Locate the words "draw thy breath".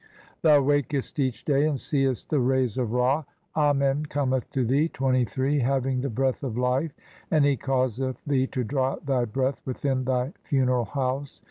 8.63-9.61